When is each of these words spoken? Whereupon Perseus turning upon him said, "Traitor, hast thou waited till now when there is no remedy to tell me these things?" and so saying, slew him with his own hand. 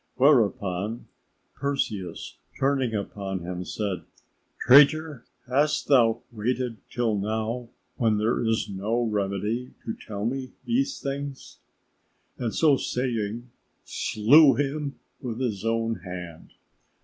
Whereupon 0.15 1.05
Perseus 1.53 2.37
turning 2.57 2.95
upon 2.95 3.41
him 3.41 3.63
said, 3.63 4.01
"Traitor, 4.57 5.25
hast 5.45 5.89
thou 5.89 6.23
waited 6.31 6.77
till 6.89 7.15
now 7.19 7.69
when 7.97 8.17
there 8.17 8.43
is 8.43 8.67
no 8.67 9.03
remedy 9.03 9.75
to 9.85 9.93
tell 9.93 10.25
me 10.25 10.53
these 10.65 10.99
things?" 10.99 11.59
and 12.39 12.51
so 12.51 12.77
saying, 12.77 13.51
slew 13.83 14.55
him 14.55 14.95
with 15.21 15.39
his 15.39 15.63
own 15.63 15.97
hand. 16.03 16.53